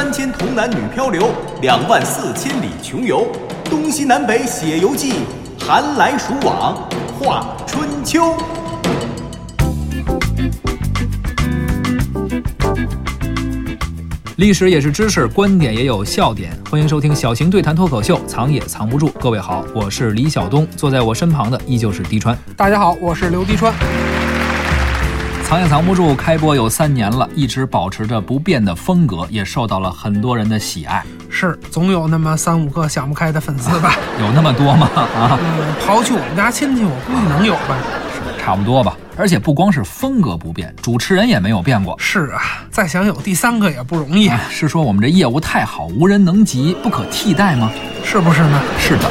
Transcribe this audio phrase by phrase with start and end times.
[0.00, 1.28] 三千童男女漂流，
[1.60, 3.26] 两万四千里穷游，
[3.64, 5.14] 东西南北写游记，
[5.58, 6.88] 寒来暑往
[7.18, 8.32] 画春秋。
[14.36, 16.56] 历史也是知识，观点也有笑点。
[16.70, 19.08] 欢迎收听小型对谈脱口秀，藏也藏不住。
[19.18, 22.38] 各位好，我是李晓东，坐在我身旁的依旧是滴川。
[22.56, 23.74] 大家好，我是刘滴川。
[25.48, 31.02] 藏也藏不住，开播有三年了，一直保持着不变的风格，也受到了很多人的喜爱。
[31.30, 33.96] 是，总有那么三五个想不开的粉丝吧？
[34.20, 34.90] 有那么多吗？
[34.94, 37.78] 啊，嗯，刨去我们家亲戚，我估计能有吧？
[38.44, 38.94] 差不多吧。
[39.16, 41.96] 而且不光是风格不变，主持人也没有变过。
[41.98, 44.30] 是啊，再想有第三个也不容易。
[44.50, 47.72] 是说我们这业务太好，无人能及，不可替代吗？
[48.04, 48.60] 是不是呢？
[48.78, 49.10] 是的。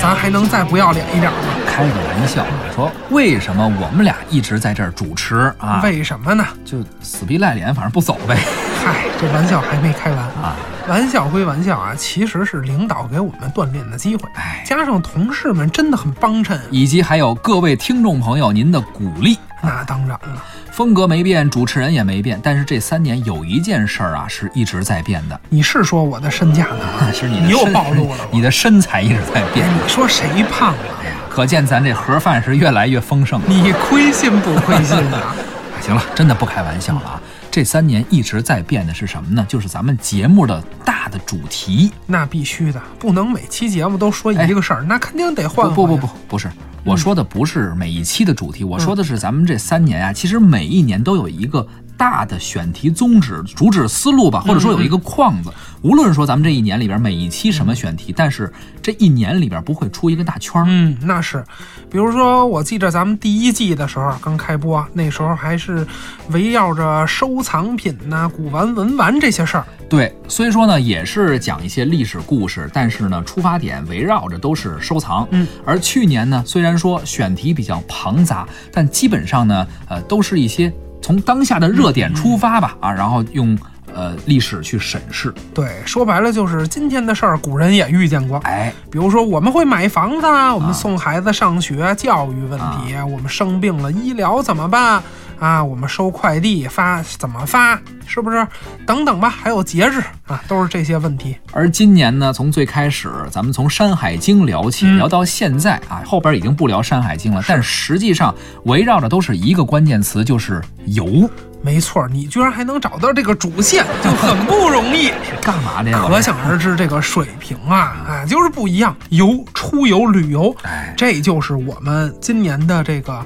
[0.00, 1.38] 咱还能再不要脸一点吗？
[1.66, 2.42] 开个玩笑，
[2.74, 5.82] 说为什么我们俩一直在这儿主持啊？
[5.84, 6.42] 为什么呢？
[6.64, 8.34] 就死皮赖脸，反正不走呗。
[8.82, 10.56] 嗨，这玩笑还没开完啊！
[10.88, 14.26] 玩笑归玩笑啊，其实是领导给我们锻炼的机会。
[14.36, 20.42] 哎，加上同事们真的很帮衬，以及还有各位听众朋友您的鼓励，那当然了。
[20.70, 25.38] 风格没变，主持人也没变，但是这三年有一件事儿啊是一直在变的。
[25.48, 27.12] 你是说我的身价呢？
[27.12, 28.18] 是你，你又暴露了。
[28.32, 29.66] 你的身材一直在变。
[29.68, 31.12] 你说谁胖了呀？
[31.28, 33.40] 可见咱这盒饭是越来越丰盛。
[33.46, 35.34] 你亏心不亏心啊？
[35.80, 37.20] 行了，真的不开玩笑了啊！
[37.50, 39.44] 这三年一直在变的是什么呢？
[39.48, 41.90] 就是咱们节目的大的主题。
[42.06, 45.72] 那必须的，不能每期节目都说一个事儿，那肯定得换。
[45.72, 46.48] 不不不，不是，
[46.84, 51.66] 我说的不是每一期的主题，我说的是咱们这三年啊，其实每一年都有一个。
[52.00, 55.52] 大的选题宗旨、主旨思路吧，或者说有一个框子。
[55.82, 61.44] 无论说咱们这一年里边每一期什么选题，但是这一年里边不会出一个大圈儿嗯，那是。
[61.90, 65.86] 比如说，我记得咱们第一季的时候刚开播，那时候还是
[66.30, 69.66] 围绕着收藏品呐、古玩、文玩这些事儿。
[69.86, 75.28] 对，虽说呢也是讲一些历史故事，但是呢出发点围绕着都是收藏。
[75.32, 80.72] 嗯，而去年呢，虽然说选题比较庞杂，但基本上呢，呃，都是一些。
[81.02, 83.58] 从当下的热点出发吧，啊，然后用
[83.94, 85.32] 呃历史去审视。
[85.52, 88.38] 对，说白了就是今天的事儿，古人也遇见过。
[88.38, 95.02] 哎，比如说我们会买房子，我们送孩子上学，教育问题，我们生病了，医疗怎么办？
[95.40, 97.80] 啊，我们收快递发怎么发？
[98.06, 98.46] 是不是？
[98.86, 101.34] 等等吧，还有节日啊，都是这些问题。
[101.52, 108.34] 而今年呢，从最开始咱们从《山海经》聊起，聊到现在啊，后边已经不聊《山海经》了，但实际上
[108.64, 111.28] 围绕的都是一个关键词，就是游。
[111.62, 115.06] 没错，你居然还能找到这个主线，就很不容易。
[115.24, 116.04] 是干嘛的呀？
[116.06, 118.94] 可想而知，这个水平啊，啊，就是不一样。
[119.08, 123.24] 游、出游、旅游，哎，这就是我们今年的这个。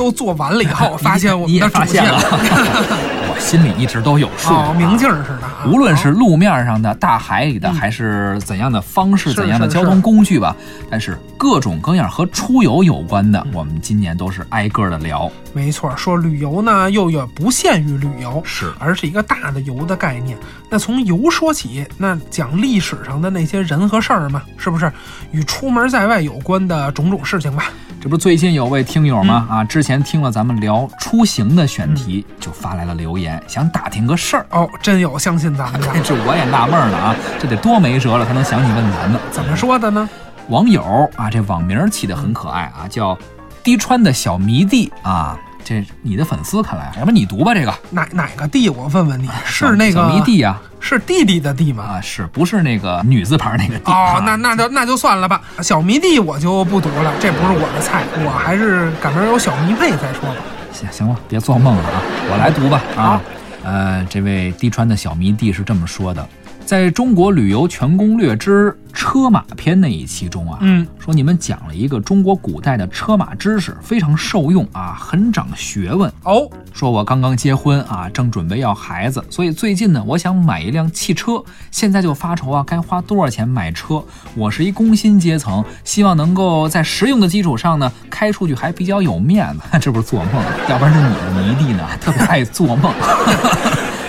[0.00, 2.18] 都做完了以后， 发现我们的主线了。
[3.28, 5.70] 我心里一直都有数，明镜似的。
[5.70, 10.56] 无论是路面上的、大海里的，还是怎样的方式、怎样的交通工具吧，
[10.90, 15.30] 但是各种各样和出游有关的，我们今年都是挨个的聊。
[15.52, 20.38] 没错，说旅游呢，又也不限于旅游，是，而是一个大的游的概念。
[20.72, 24.90] 那从游说起，那讲历史上的那些人和事儿嘛，是不是
[25.32, 27.64] 与出门在外有关的种种事情吧？
[28.00, 29.46] 这不最近有位听友吗？
[29.50, 34.46] 啊，之前听了咱们聊出行的选题，就发来了留言，想打听个事儿。
[34.50, 39.20] 哦，真有相信咱们的，这我也纳闷了啊，这得多没辙了才能想起问咱们？
[39.32, 40.08] 怎么说的呢？
[40.48, 40.82] 网友
[41.16, 43.18] 啊，这网名起得很可爱啊，叫
[43.64, 45.36] 滴川的小迷弟啊。
[45.64, 47.54] 这你的粉丝看来，要不你读吧？
[47.54, 48.68] 这个哪哪个弟？
[48.68, 50.60] 我问问你，是那个迷弟啊？
[50.80, 51.84] 是弟弟的弟吗？
[51.84, 53.90] 啊，是不是那个女字旁那个弟？
[53.92, 55.40] 哦，那那就那就算了吧。
[55.62, 60.36] 小迷弟我就不读了，这不是我的菜，我还是赶明儿有小迷妹再说吧。
[60.72, 62.02] 行行了，别做梦了啊！
[62.30, 62.80] 我来读吧。
[62.96, 63.20] 啊，
[63.62, 66.26] 呃，这位滴川的小迷弟是这么说的。
[66.70, 76.48] 在中国旅游全攻略之车马篇那一期中啊，嗯，说你们讲了一个中国古代的车马知识，非常受用啊，很长学问哦。
[76.72, 84.00] 说我刚刚结婚啊，正准备要孩子，所以最近呢，我想买一辆汽车，现在就发愁啊，该花多少钱买车？
[84.36, 89.62] 我是一工薪阶层，希望能够在实用的基础上呢，开出去还比较有面子。
[89.82, 90.34] 这不是做梦？
[90.68, 92.94] 要不然是你的迷弟呢，特别爱做梦。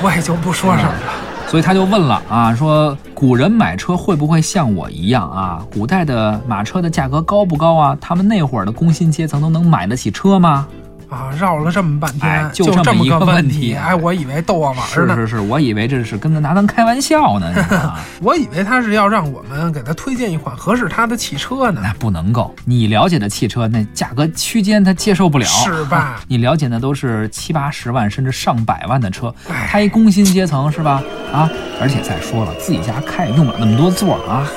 [0.03, 1.30] 我也就不说什么了。
[1.51, 5.61] 所以他就问了啊，说古人买车会不会像我一样啊？
[5.73, 7.97] 古代的马车的价格高不高啊？
[7.99, 10.65] 他们那会儿的工薪阶层都能买得起车吗？
[11.11, 13.73] 啊，绕了这么半天，哎就就这么一个个问题题。
[13.75, 17.53] 哎，我以为逗我玩呢，是是是，我以为这是跟他拿咱开玩笑呢，
[18.23, 22.55] 我以为他是要让我们给他推荐一款合适他的汽车呢，那不能够。
[22.63, 26.21] 你了解的汽车那价格区间他接受不了，是吧？
[26.29, 31.03] 你了解的都是七八十万甚至上百万的车，哎他一工薪阶层是吧？
[31.33, 31.49] 啊，
[31.81, 34.47] 而且再说了，自己家开也用不了那么多座啊，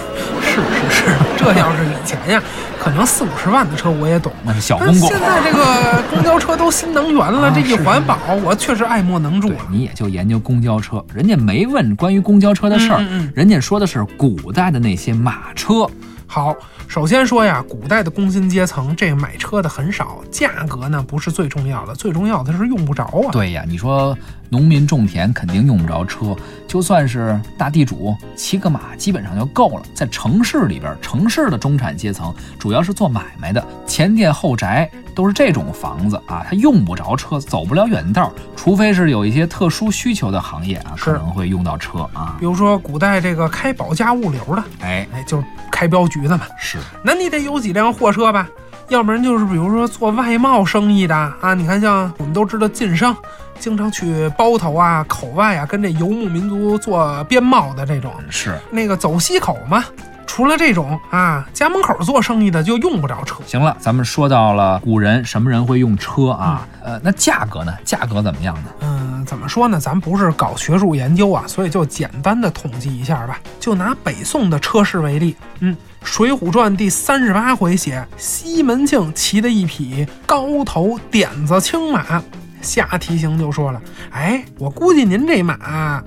[0.41, 1.17] 是 是是，
[1.53, 2.43] 这要是以前呀，
[2.79, 4.33] 可能四五十万的车我也懂。
[4.43, 4.95] 那是小公共。
[4.95, 9.53] 现在这个公交车都新能源了，啊这一是环保，我确实爱莫能助。
[9.71, 15.87] 你也就研究公交车，人家没问关于公交车的事儿，嗯嗯嗯人家说的是古代的那些马车。
[16.27, 16.57] 好，
[16.89, 23.31] 首先说呀，古代的工薪阶层这个买车的很少，价格呢不是最重要的，最重要的是用不着啊。
[23.31, 24.17] 对呀，你说
[24.55, 26.33] 农民种田肯定用不着车，
[26.69, 29.83] 就算是大地主骑个马基本上就够了。
[29.93, 42.37] 在城市里边，城市的中产阶层主要是做买卖的，前店后宅都是这种房子啊，他用不着车，走不了远道，除非是有一些特殊需求的行业啊，可能会用到车啊。
[42.39, 48.49] 比如说古代这个开保家物流的，哎，哎，就是开镖局的嘛，是那你得有几辆货车吧？
[48.91, 53.17] 要不然就是比如说做外贸生意的啊，你看像我们都知道晋商，
[53.59, 58.59] 经常去包头啊、口外啊，跟这游牧民族做边贸的这种，是。
[58.71, 59.85] 那个走西口嘛。
[60.27, 63.37] 除了这种啊，家门口做生意的就用不着车。
[63.47, 66.67] 行了，咱们说到了古人，什么人会用车啊？
[66.83, 67.73] 嗯呃，那价格呢？
[67.85, 68.71] 价格怎么样呢？
[68.81, 69.79] 嗯，怎么说呢？
[69.79, 73.39] 咱不是搞学术研究啊，所以就简单的统计一下吧。
[73.61, 75.73] 就拿北宋的车市为例，嗯，
[76.03, 82.21] 《水浒传》第三十八回写西门庆骑的一匹高头点子青马，
[82.65, 83.81] 下题型就说了
[84.11, 86.03] ：“哎，我估计您这马，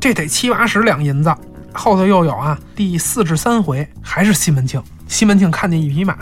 [0.00, 1.32] 这得七八十两银子。”
[1.72, 4.82] 后头又有啊，第四十三回还是西门庆。
[5.06, 6.16] 西门庆看见一匹马，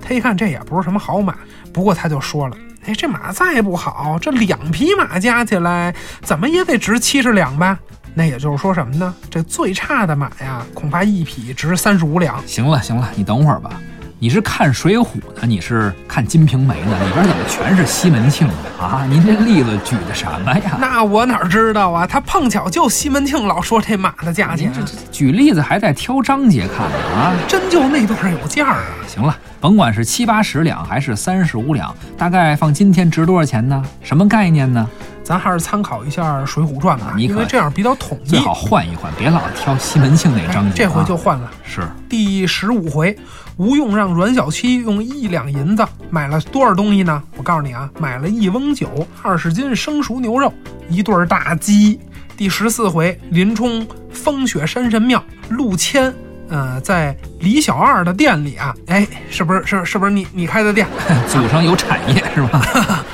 [0.00, 1.34] 他一看这也不是什么好马，
[1.72, 2.56] 不过他就说了。
[2.86, 7.78] 哎，这马再不好，这两匹马加起来怎么也得值七十两吧？
[8.14, 9.12] 那也就是说什么呢？
[9.28, 12.40] 这最差的马呀，恐怕一匹值三十五两。
[12.46, 13.80] 行了行了，你等会儿吧。
[14.20, 15.42] 你是看《水浒》呢？
[15.42, 16.98] 你是看《金瓶梅》呢？
[17.04, 18.54] 里边怎么全是西门庆呢？
[18.80, 20.78] 啊，您这例子举的什么呀？
[20.80, 22.06] 那我哪知道啊？
[22.06, 27.34] 他碰巧就西门庆老说这马的价钱您，这这举例子还在挑章节看呢啊？
[27.48, 28.94] 真就那段有价儿啊！
[29.06, 33.84] 行了，甭管是七八十两还是三十五两，大概放今天值多少钱呢？
[34.00, 34.88] 什么概念呢？
[35.22, 38.28] 咱还是参考一下《水浒传》吧，你可因为这样比较统一。
[38.28, 41.50] 最好换一换，别老挑西门庆那章哎，节、这回就啊换了。
[41.64, 43.16] 是第十五回，
[43.56, 47.22] 吴用让阮小七用一两银子买了多少东西呢？
[47.36, 50.52] 我告诉你啊，买了一翁酒、二十斤生熟牛肉、
[50.88, 52.00] 一对儿大鸡。
[52.36, 56.12] 第十四回，林冲风雪山神庙，陆谦。
[56.48, 60.86] 呃，在李小二的店里啊， 哎，是不是是是不是你你开的店？
[61.30, 63.04] 祖上有产业是吧？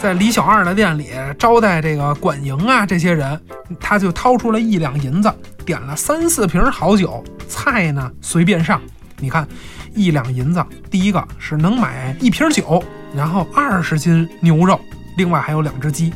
[0.00, 3.38] 在李小二的店里招待这个管营啊这些人，
[3.80, 5.30] 他就掏出了一两银子，
[5.66, 8.80] 点了三四瓶好酒，菜呢随便上。
[9.18, 9.46] 你看，
[9.94, 12.82] 一两银子，第一个是能买一瓶酒，
[13.14, 14.80] 然后二十斤牛肉，
[15.16, 16.12] 另外还有两只鸡。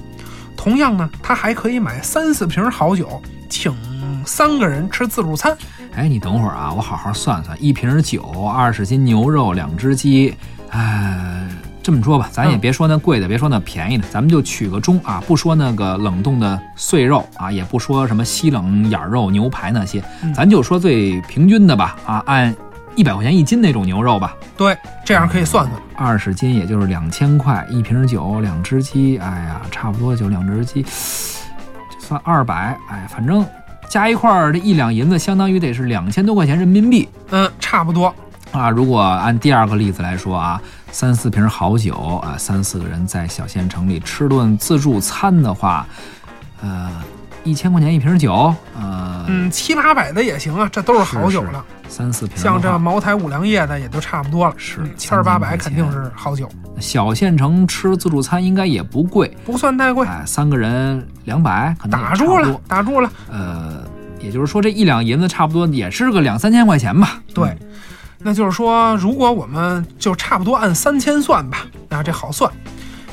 [0.56, 3.76] 同样呢，他还可以买三四瓶好酒，请
[4.24, 5.56] 三个人吃自助餐。
[5.94, 10.34] 哎，你等会儿啊，我好好算算，一瓶酒，二十斤牛肉，两只鸡，
[10.70, 11.46] 哎，
[11.82, 20.02] 这么说吧，咱也别说那贵的，别说那便宜的，咱们就取个中啊，不说那个冷冻的碎肉啊，也不说什么西冷眼肉、牛排那些，
[20.34, 22.54] 咱就说最平均的吧啊，按
[22.96, 25.82] 一百块钱一斤那种牛肉吧，对，这样可以算算。
[25.96, 30.84] 二十斤也就是两千块，一瓶酒，两只鸡，哎呀，差不多就两只鸡，
[31.98, 33.44] 算二百，哎，反正
[33.88, 38.14] 加一块儿这一两银子，相当于得是两千多块钱人民币嗯，差不多。
[38.52, 38.70] 啊。
[38.70, 45.86] 如果按第二个例子来说啊，三四瓶好酒啊，三四个人在小县城里吃顿自助餐的话，
[46.60, 46.90] 呃，
[47.44, 51.64] 一千块钱一瓶酒，呃，嗯，七八百的也行啊，这都是好酒了。
[51.88, 56.48] 三四瓶像这话茅台五粮液的也都差不多了，是千儿八百肯定是好酒，
[56.80, 60.06] 小县城吃自助餐应该也不贵，不算太贵。
[60.06, 63.10] 哎，三个人两百，可能打住了打住了。
[63.30, 63.84] 呃，
[64.20, 67.20] 也就是说这一两银子差不多也是个两三千块钱吧。
[67.34, 67.68] 对嗯，
[68.18, 72.50] 那就是说，如果我们就差不多按三千算吧，那这好算。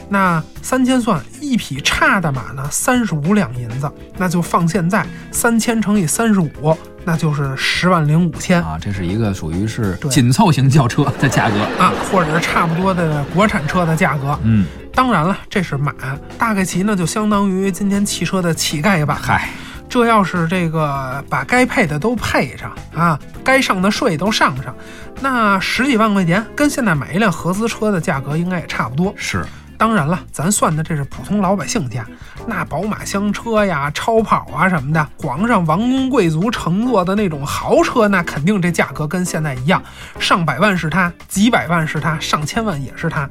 [0.07, 1.21] 那三千算
[1.51, 11.55] 一匹差的马呢，三十五两银子，那就放现在三千乘以三十五，那就是十万零五千啊，这是一个属于是紧凑型轿车的价格。
[11.77, 14.39] 啊，或者是差不多的国产车的价格。
[14.43, 15.93] 嗯，当然了，这是马，
[16.37, 19.19] 大概其呢就相当于今天汽车的乞丐吧。
[19.21, 19.49] 嗨，
[19.89, 24.73] 这要是这个把该配的都配上啊，该上的税都上上，
[25.19, 29.13] 那十几万块钱跟现在买一辆合资车的价格应该也差不多。
[29.17, 29.45] 是
[29.81, 32.05] 当然了，咱算的这是普通老百姓家，
[32.45, 39.81] 那宝马香车呀、超跑啊什么的，皇上、王公贵族乘坐的那种豪车，那肯定这价格跟现在一样，
[40.19, 43.27] 上百万是它，几百万是它，上千万也是它。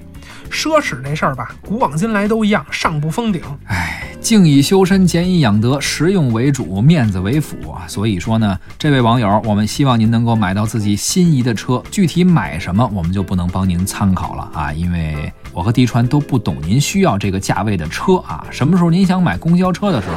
[0.50, 3.40] 奢侈这事儿吧，古往今来都一样，上不封顶。
[3.66, 7.56] 唉，静以修身，俭以养德，实用为主，面子为辅。
[7.86, 11.82] 所以说呢，这位网友，我们希望您能够买到自己心仪的车。
[11.90, 18.44] 具体买什么，我们就不能帮您参考了啊，因为我和迪川都不懂您需要这个价位的车啊。
[18.50, 20.14] 什么时候您想买公交车的时候，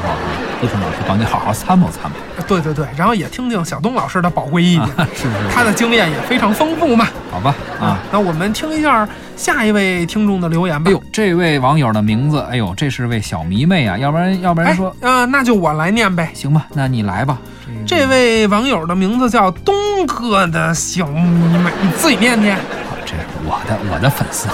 [0.61, 2.17] 迪川老师帮您好好参谋参谋。
[2.47, 7.07] 对对对，然后也听听小东老师的宝贵意见，是是，他的经验也非常丰富嘛。
[7.33, 10.87] 好吧，啊，那我们听一下下一位听众的留言吧。
[10.89, 16.29] 哎呦，这位网友的名字，哎呦，这是位小迷妹啊，要不然要不然说，呃，那就我来念呗。
[16.35, 17.39] 行吧，那你来吧。
[17.87, 19.73] 这位网友的名字叫东
[20.05, 22.55] 哥的小迷妹，你自己念念。
[23.03, 24.47] 这是我的我的粉丝。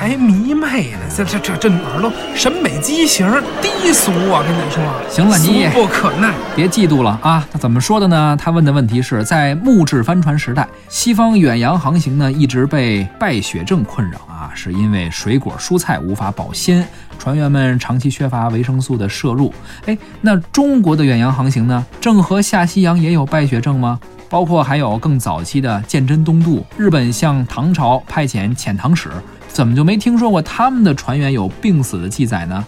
[0.00, 3.30] 还迷妹呢，这这这这女儿都审美畸形
[3.60, 4.42] 低俗啊！
[4.42, 7.46] 跟你说，行了，你俗不可耐，别嫉妒了啊！
[7.52, 8.34] 他怎么说的呢？
[8.40, 16.82] 他问的问题是在木质帆船时代，西方远洋航行呢一直被败血症困扰啊，是因为水果蔬菜无法保鲜，
[17.18, 19.52] 船员们长期缺乏维生素的摄入。
[19.84, 21.84] 哎，那中国的远洋航行呢？
[22.00, 24.00] 郑和下西洋也有败血症吗？
[24.30, 29.10] 包括还有更早期的鉴真东渡，日本向唐朝派遣遣唐使。
[29.52, 32.66] 怎么就没听说过他们的船员有病死的记载呢？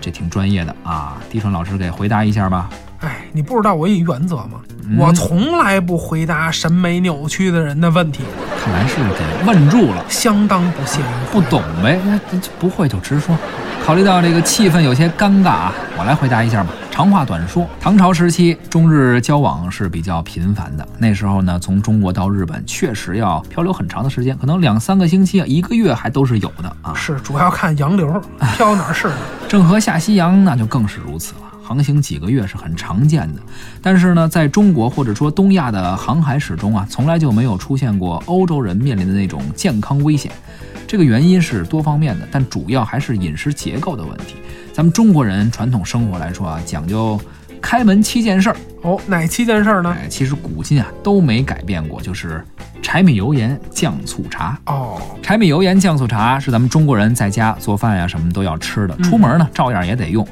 [0.00, 2.68] 这挺专业的啊，地川老师给回答一下吧。
[3.00, 4.60] 哎，你不知道我一原则吗？
[4.98, 8.24] 我从来不回答审美扭曲的人的问题。
[8.60, 12.00] 看来是给问住了，相当不屑于不懂呗，
[12.58, 13.36] 不会就直说。
[13.84, 16.70] 考虑到这个气氛有些尴尬啊，我来回答一下吧。
[16.90, 20.86] 长话短说，唐朝时期中日交往是比较频繁的。
[20.98, 26.92] 那时候呢，从中国到日本确实要漂流很长的时间，可能两三个星期啊，一个月还都是有的啊。
[26.94, 28.20] 是，主要看洋流
[28.56, 29.08] 漂哪儿是。
[29.48, 33.42] 郑和下西洋那就更是如此了，航行几个月是很常见的。
[33.82, 40.32] 但是呢，在中国或者说东亚的航海史中啊，从来就没有出现过欧洲人面临的那种健康危险。
[40.86, 44.36] 这个原因是多方面的，但主要还是饮食结构的问题。
[44.72, 47.20] 咱们中国人传统生活来说啊，讲究
[47.60, 49.94] 开门七件事儿哦，哪七件事儿呢？
[50.08, 52.42] 其实古今啊都没改变过，就是
[52.80, 54.98] 柴米油盐酱醋茶哦。
[55.20, 60.26] 柴米油盐酱醋茶是咱们中国人在家做饭呀什么都要吃的，出门呢照样也得用。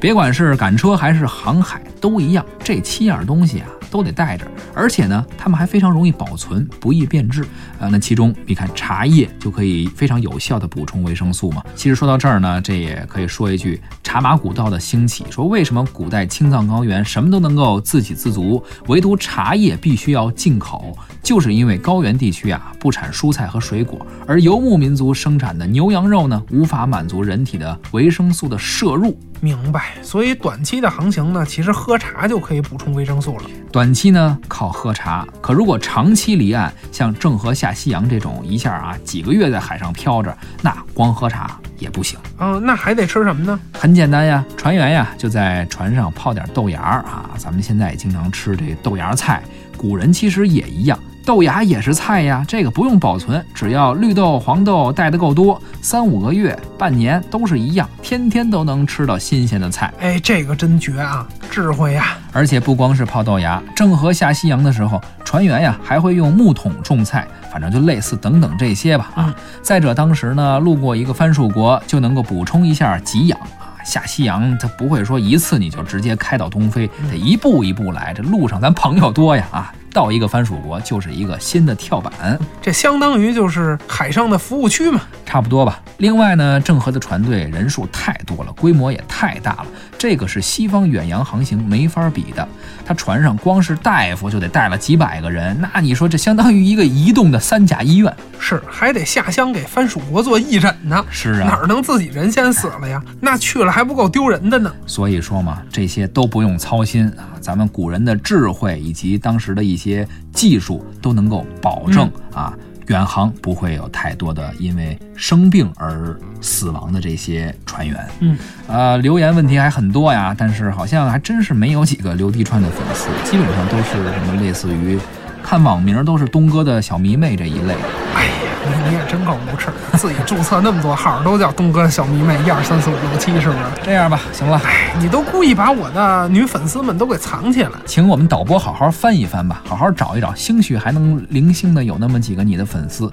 [0.00, 3.68] 别管是赶车还是航海都一样，这七样东西啊。
[3.90, 7.44] 都得带着，而且呢，它们还非常容易保存，不易变质。
[7.80, 11.60] 呃，那其中你看茶叶就可以非常有效的补充维生素嘛。
[11.74, 29.18] 其实说到这儿呢，这也可以说一句，茶马古道的兴起，说为什么古代青藏高原什么都能够自给自足，唯独茶叶必须要进口，就是因为高原地区啊不产蔬菜和水果，而游牧民族生产的牛羊肉呢无法满足人体的维生素的摄入。
[29.40, 33.44] 明白，所以短期的行情呢，其实喝茶就可以补充维生素了。
[33.72, 42.18] 短期呢靠喝茶，可如果长期离岸，像郑和下西洋这种一下啊几个月在海上漂着，那光喝茶也不行。
[42.38, 43.58] 嗯，那还得吃什么呢？
[43.72, 47.30] 很简单呀，船员呀就在船上泡点豆芽儿啊。
[47.38, 49.42] 咱们现在也经常吃这豆芽菜，
[49.76, 50.98] 古人其实也一样。
[51.24, 59.92] 豆芽也是菜呀，这个不用保存，只要绿豆、黄豆带的够多，三五个月、半年都是一样，天天都能吃到新鲜的菜。
[60.00, 62.18] 哎，这个真绝啊，智慧呀！
[62.32, 69.12] 而且不光是泡豆芽，郑和下西洋的时候，船员呀还会用木桶种菜，反正就类似等等这些吧。
[69.14, 73.78] 啊，再者当时呢，路过一个番薯国，就能够补充一下给养啊。
[73.84, 78.12] 下西洋他不会说一次你就直接开到东非，得一步一步来。
[78.14, 79.72] 这路上咱朋友多呀啊。
[79.92, 85.80] 到一个藩属国就是一个新的跳板，这相当于就是海上的服务区嘛，差不多吧。
[85.98, 89.66] 另外呢，郑和的船队人数太多了，规模也太大了，
[89.98, 92.46] 这个是西方远洋航行没法比的。
[92.86, 101.04] 他船上光是大夫就得带了几百个人，那你说这相当于一个移动的三甲医院，是还得下乡给藩属国做义诊呢。
[101.10, 103.02] 是啊，哪能自己人先死了呀？
[103.20, 104.72] 那去了还不够丢人的呢。
[104.86, 107.36] 所以说嘛，这些都不用操心啊。
[107.40, 112.52] 咱们古人的智慧以及当时的一些技术都能够保证啊，
[112.86, 118.08] 远航不会有太多的因为生病而死亡的这些船员。
[118.20, 124.98] 嗯，呃，留言问题还很多呀，但是好像还真是没有几个刘迪川的粉丝，基本上都是什么类似于
[125.42, 127.74] 看网名都是东哥的小迷妹这一类。
[128.14, 128.49] 哎呀。
[128.66, 133.58] 你你也真够无耻的，自己注册那么多号都叫东哥小迷妹一二三四五六七，是不是？
[133.82, 137.70] 这样吧，行了，哎，你都故意把我的女粉丝们都给藏起来。
[137.86, 143.10] 请我们导播好好翻一翻吧，好好找一找，兴许还能零星的有那么几个你的粉丝。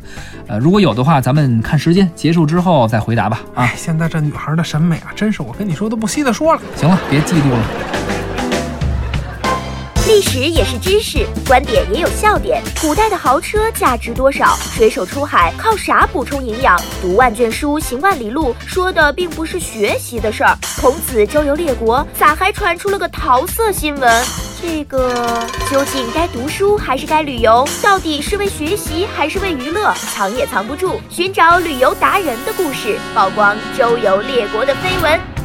[0.48, 3.42] 呃，如果有的话，咱们看时间结束之后再回答吧。
[3.56, 6.62] 啊，哎，现在这女孩的审美啊，真是我跟你说都不稀得说了。
[6.76, 8.17] 行了，别嫉妒了。
[10.08, 12.64] 历史也是知识，观点也有笑点。
[12.80, 14.56] 古代的豪车价值多少？
[14.74, 16.80] 水手出海靠啥补充营养？
[17.02, 20.58] 读万卷书，行万里路，说的并不是学习的事儿。
[20.80, 24.26] 孔子周游列国，咋还传出了个桃色新闻？
[24.62, 27.68] 这个究竟该读书还是该旅游？
[27.84, 29.94] 到底是为学习还是为娱乐？
[30.14, 31.02] 藏也藏不住。
[31.10, 35.37] 寻找旅游达人的故事，曝光周游列国的绯闻。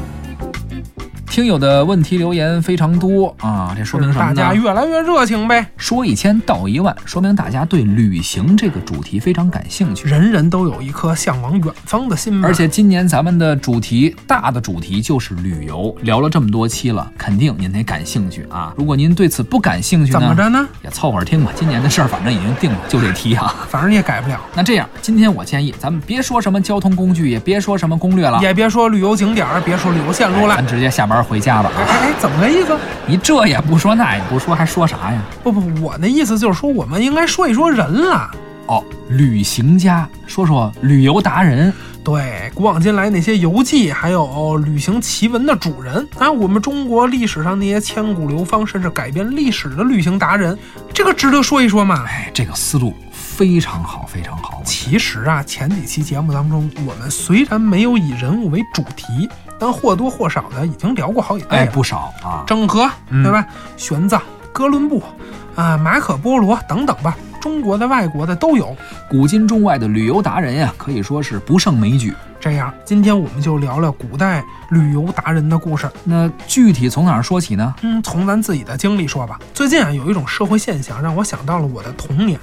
[1.33, 4.35] 听友的问题留言非常多啊，这说明什么呢？
[4.35, 5.67] 大家越来越热情呗。
[5.79, 10.07] 说一千道一万，说明大家对旅行这个主题非常感兴趣。
[10.07, 12.45] 人人都有一颗向往远方的心。
[12.45, 18.75] 而且今年咱们的主题大的主题就是旅游，聊了这么多期了，肯定您得感兴趣啊。
[18.77, 20.69] 如果您对此不感兴趣呢，怎么着呢？
[20.85, 21.51] 也凑合听吧。
[21.55, 24.39] 今年的事儿反正已经定了，就这题啊， 反正你也改不了。
[24.55, 31.71] 那这样，今天我建议咱们别说什么交通工具，也别说什么攻略了，也别说旅游景点，别说旅游线路了，咱直接下班回家吧。
[31.76, 32.76] 哎哎，怎么个意思？
[33.07, 35.21] 你这也不说，那也不说，还说啥呀？
[35.43, 38.31] 不不，我的意思就是说，我们应该说一说人了。
[38.67, 41.73] 哦，旅行家，说说旅游达人。
[42.05, 50.59] 对，古往今来那些游记，还有旅行奇闻的主人啊，我们中国历史上那些千古流芳，甚至改变历史的旅行达人，
[50.93, 52.05] 这个值得说一说嘛？
[52.09, 54.61] 哎，这个思路非常好，非常好。
[54.64, 59.29] 其实啊，前几期节目当中，我们虽然没有以人物为主题。
[59.59, 63.47] 但或多或少的已经聊过好几哎，不少啊，郑和对吧？
[63.77, 64.21] 玄奘、
[64.53, 65.03] 哥伦布
[65.55, 68.75] 啊、马可波罗等等吧，中国的、外国的都有。
[69.09, 72.15] 古今中外的旅游达人呀，可以说是不胜枚举。
[72.41, 75.89] 这样，今天我们就聊聊古代旅游达人的故事。
[76.03, 77.75] 那具体从哪儿说起呢？
[77.83, 79.39] 嗯，从咱自己的经历说吧。
[79.55, 82.41] 最近啊，有一种社会现象让我想到了我的童年。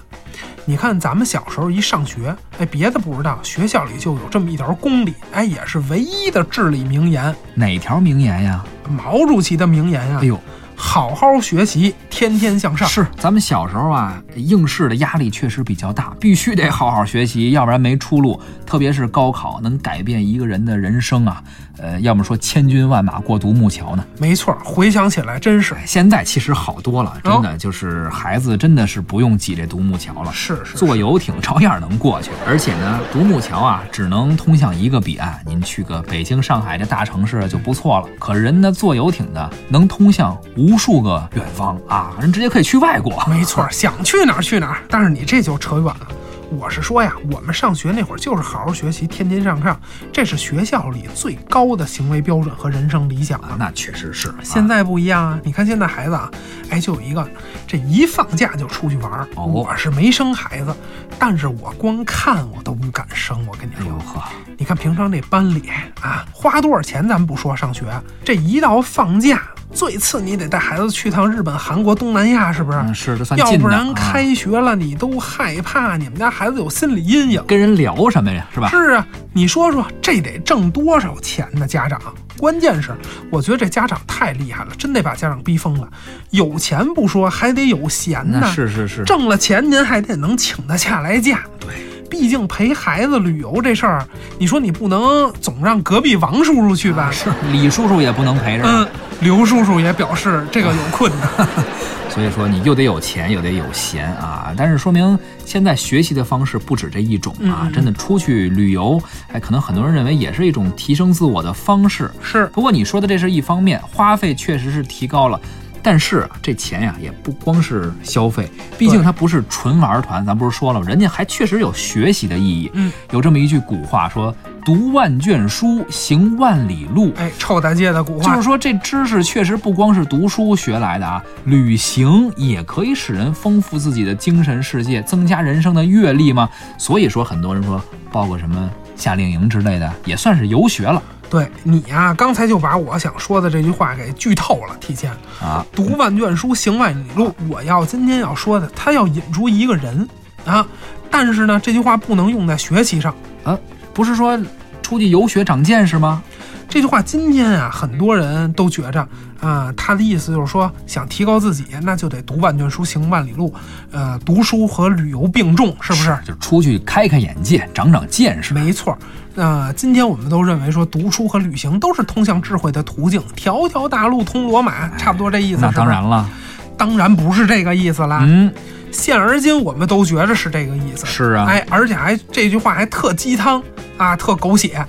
[0.65, 7.35] 你看，咱们小时候一上学，哎，别的不知道，学校里就有这么一条公理，哎，也是唯一的至理名言。
[7.55, 8.63] 哪条名言呀？
[8.89, 10.19] 毛主席的名言呀。
[10.21, 10.39] 哎呦。
[10.81, 12.87] 好好学习，天天向上。
[12.87, 18.39] 是，咱们小时候啊，应试的压力确实比较大，必须得好好学习，要不然没出路。
[18.65, 21.43] 特别是高考，能改变一个人的人生啊。
[21.81, 24.03] 呃，要么说千军万马过独木桥呢。
[24.19, 25.75] 没错，回想起来真是。
[25.85, 32.31] 现在其实好多了，真的就是孩子真的是不用挤这独木桥了，是是，坐游艇照样能过去。
[32.45, 35.39] 而且呢，独木桥啊，只能通向一个彼岸。
[35.45, 38.07] 您去个北京、上海这大城市就不错了。
[38.19, 43.23] 可人呢，坐游艇呢能通向无数个远方啊，人直接可以去外国。
[43.27, 44.77] 没错， 想去哪儿去哪儿。
[44.89, 46.07] 但是你这就扯远了。
[46.51, 49.79] 我是说呀，我们上学那会儿就是好好学习，天天向上，
[50.11, 53.55] 这是学校里最高的行为标准和人生理想啊。
[53.59, 55.39] 那确实是，现在不一样啊。
[55.43, 56.27] 你看现在孩子啊，
[56.71, 57.29] 哎，就有一个，
[57.67, 59.27] 这一放假就出去玩儿。
[59.35, 60.75] 我是没生孩子，
[61.19, 63.37] 但是我光看我都不敢生。
[63.45, 64.23] 我跟你说，呵，
[64.57, 65.69] 你看平常这班里
[66.01, 67.85] 啊，花多少钱咱不说上学，
[68.25, 69.39] 这一到放假。
[69.71, 72.93] 最次你得带孩子去趟日本、韩国、东南亚，是不是？
[72.93, 77.43] 是这算要不然开学了你都害怕，你们家孩子有心理阴影。
[77.47, 78.45] 跟人聊什么呀？
[78.53, 78.69] 是吧？
[78.69, 81.67] 是啊，你说说这得挣多少钱呢？
[81.67, 82.01] 家长，
[82.37, 82.91] 关键是
[83.31, 85.87] 我觉得这家长太厉害了，真得把家长逼疯了。
[86.31, 88.51] 有钱不说，还得有闲呢。
[88.53, 91.43] 是是是，挣了钱您还得能请得下来假。
[91.59, 91.69] 对，
[92.09, 94.05] 毕竟陪孩子旅游这事儿，
[94.39, 97.11] 你说你不能总让隔壁王叔叔去吧？
[97.11, 98.63] 是，李叔叔也不能陪着。
[98.65, 98.87] 嗯。
[99.21, 101.47] 刘叔叔也表示这个有困难，
[102.09, 104.53] 所以说你又得有钱又得有闲啊。
[104.55, 109.01] 但是说明现在学习的方式不止这一种啊，真的出去旅游，
[109.31, 112.09] 哎，可能很多人认为也是一种提升自我的方式。
[112.21, 115.39] 是，不过你说的这是一方面，花费确实是提高了。
[115.81, 120.25] 但是这钱呀，也不光是消费，毕竟它不是纯玩团。
[120.25, 122.69] 咱不是说了吗，人家还确实有学习的意义。
[122.73, 136.49] 嗯，有这么一句古话说：“读万卷书，行万里路。”哎，臭大街的古话，就是说这知识确实不光是读书学来的啊，旅行也可以使人丰富自己的精神世界，增加人生的阅历嘛。
[136.77, 141.01] 所以说，很多人说报个什么夏令营之类的，也算是游学了。
[141.29, 147.31] 对你呀，刚才就把我想说的这句话给剧透了，提前啊，读万卷书，行万里路。
[147.47, 150.09] 我要今天要说的，他要引出一个人
[150.45, 150.65] 啊，
[151.11, 153.13] 但是呢，这句话不能用在学习上
[153.43, 153.57] 啊，
[153.93, 154.39] 不是说
[154.81, 156.23] 出去游学长见识吗？
[156.69, 159.05] 这句话今天啊，很多人都觉着
[159.41, 163.51] 啊，他的意思就是说，想提高自己，那就得读万卷书，行万里路。
[163.91, 166.15] 呃，读书和旅游并重，是不是？
[166.23, 168.53] 就出去开开眼界，长长见识。
[168.53, 168.95] 没错。
[169.33, 175.61] 那今天我们都认为说，读书和旅行都是通向智慧的途径，条条大路通罗马，差不多这意思。
[175.61, 176.29] 那当然了，
[176.77, 178.19] 当然不是这个意思啦。
[178.21, 178.53] 嗯，
[178.91, 181.03] 现而今我们都觉着是这个意思。
[181.07, 183.63] 是啊，哎，而且还这句话还特鸡汤
[183.97, 184.85] 啊，特狗血。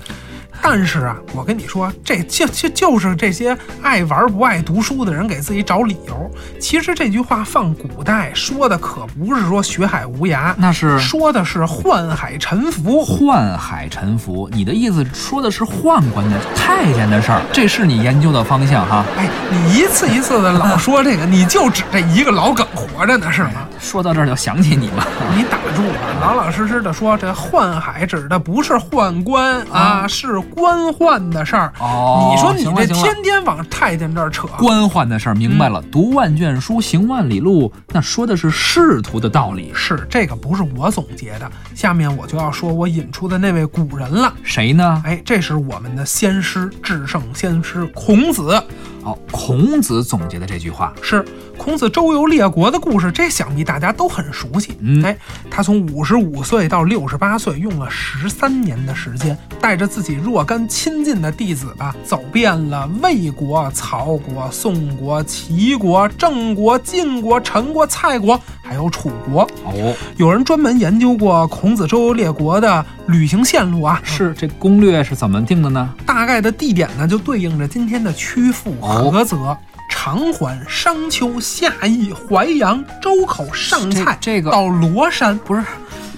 [0.63, 6.31] 但是啊，我跟你说，这就就就是这些爱玩不爱读书的人给自己找理由。
[6.59, 13.03] 其实这句话放古代说的可不是说学海无涯，那是说的是宦海沉浮。
[13.03, 19.03] 宦海沉浮，你的意思说的是宦官的太监的事儿，这是你研究的方向哈？
[19.17, 23.67] 哎，你一次一次的老说这个，你就指这一个老梗活着呢是吗？
[23.79, 30.39] 说到这儿就想起你了，你打住吧，老老实实的说，这宦海指的不是宦官啊，是。
[30.55, 35.81] 官宦的事儿哦，你说你这天天往太监这儿扯官宦的事儿，明白了？
[35.91, 39.71] 读万卷书，行万里路，那说的是仕途的道理。
[39.73, 44.33] 是这个不是我总结的，下面我就要说我引出的那位古人了。
[44.43, 45.01] 谁呢？
[45.05, 48.61] 哎，这是我们的先师，至圣先师孔子。
[49.03, 51.25] 哦，孔子总结的这句话是
[51.57, 54.77] 孔子周游列国的故事，这想必大家都很熟悉。
[54.79, 55.17] 嗯，哎，
[55.49, 68.39] 他从五十五岁到六十八岁，用了十三年的时间，带着自己若干亲近的弟子吧，走遍了魏国、曹国、宋国、齐国、郑国、晋国、陈国、蔡国，
[68.71, 69.41] 还有楚国。
[69.65, 75.89] 哦，有人专门研究过孔子周游列国的旅行线路啊，是这攻略是怎么定的呢？
[76.05, 78.73] 大概的地点呢，就对应着今天的曲阜。
[78.81, 79.57] 菏泽、
[79.89, 85.61] 长环、商丘、夏邑、淮阳、周口、上蔡，这个到罗山不是，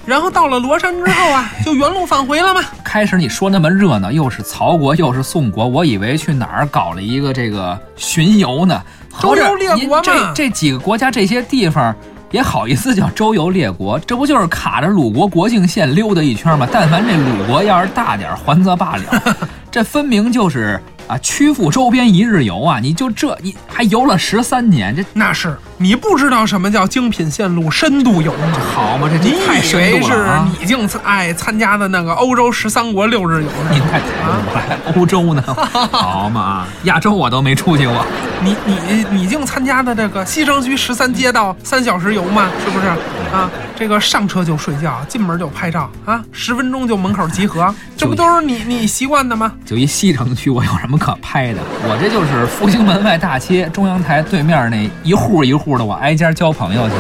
[0.05, 2.61] 然后到了罗山之后啊， 就原路返回了吗？
[2.83, 8.79] 开始你说那么热闹，又是曹国又是宋国，我以为去哪儿搞了一个这个巡游呢？
[9.19, 11.95] 周游列国嘛，这这几个国家这些地方
[12.33, 13.97] 也好意思叫周游列国？
[13.99, 16.67] 这不就是卡着鲁国国境线溜达一圈吗？
[16.69, 19.37] 但凡这鲁国要是大点，还则罢了，
[19.71, 20.81] 这分明就是。
[21.05, 22.79] 啊，曲阜周边一日游啊！
[22.79, 28.57] 你就这，你还游了十三年，这那是你不知道什么叫精品线路深度游吗？
[28.73, 33.69] 好嘛，这你太深度了是你净爱参加的那个欧洲十三国六日游呢？
[33.69, 35.43] 您太抬了，我还欧洲呢。
[35.91, 38.05] 好嘛，亚洲我都没出去过。
[38.41, 42.49] 你你你净参加的这个西城区十三街道三小时游嘛？
[42.63, 42.87] 是不是
[43.35, 43.51] 啊？
[43.75, 49.51] 这个上车就睡觉，进门就拍照啊，十分钟就门口集合，这不都是你你习惯的吗？
[49.65, 51.59] 就一西城区，我有什么可拍的？
[51.83, 56.95] 我这就是复兴门外大街中央台对面那一户一户的，我挨家交朋友去。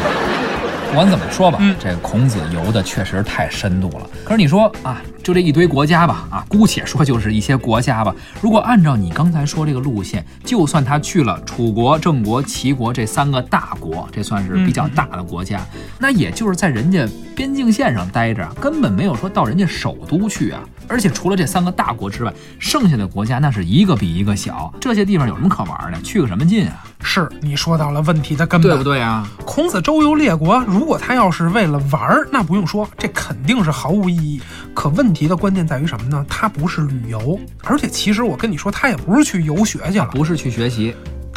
[0.89, 4.07] 不管怎么说吧，这孔子游的确实太深度了。
[4.23, 8.13] 可是你说啊，就这一堆国家吧，啊，姑且说就是一些国家吧。
[8.39, 15.65] 如果按照你刚才说这个路线，就算他去了楚国、郑国、齐国这三个大国，这算是比较大的国家，
[15.97, 20.61] 那也就是在人家边境线上待着，根本没有说到人家首都去啊。
[20.87, 26.01] 而且除了这三个大国之外，剩下的国家那是一个比一个小，这些地方有什么可玩的？
[26.01, 26.83] 去个什么劲啊？
[27.01, 29.27] 是你说到了问题的根本，对不对啊？
[29.45, 34.41] 孔子周游列国，如果他要是为了玩儿，那不用说，这肯定是毫无意义。
[34.73, 36.25] 可问题的关键在于什么呢？
[36.27, 40.93] 他不是旅游，而且其实我跟你说，他也不是去游学去了，不是去学习。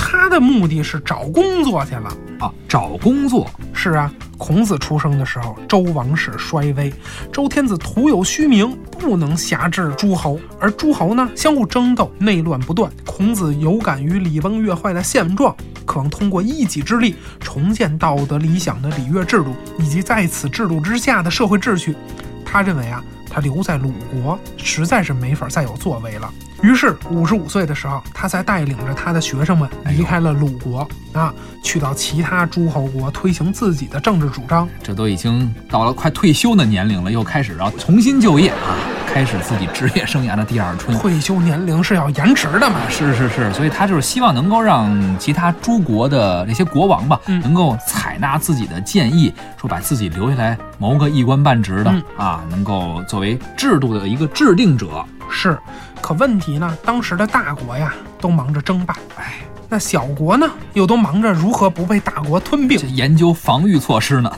[0.09, 2.53] 他的目的是找工作去了啊！
[2.69, 4.13] 找工作是啊。
[4.39, 6.93] 孔子出生的时候，周王室衰微，
[7.33, 12.89] 周天子徒有虚名，不能辖制诸侯，而诸侯呢相互争斗，内乱不断。
[13.05, 21.97] 孔子有感于礼崩乐坏的现状，渴望通过一己之力重建道德理想的礼乐制度，以及在此制度之下的社会秩序。
[22.45, 26.33] 他认为啊，他留在鲁国实在是没法再有作为了。
[26.63, 34.69] 于是，五十五岁的时候，他才带领着他的学生们离开了鲁国啊，去到其他诸侯国推行自己的政治主张。
[34.83, 38.75] 这都已经到了快退休的年龄了，又开始要重新就业啊，
[39.07, 40.97] 开始自己职业生涯的第二春。
[40.99, 42.77] 退休年龄是要延迟的嘛？
[42.89, 55.05] 是是是，所以他就是希望能够让其他诸国的那些国王吧，能够采纳自己的建议，说把自己留下来谋个一官半职的啊，能够作为制度的一个制定者。
[55.31, 55.59] 是，
[56.01, 56.77] 可问题呢？
[56.85, 59.35] 当时的大国呀，都忙着争霸，哎，
[59.69, 64.33] 那小国呢，又都忙着如何不被大国吞并，研究防御措施呢？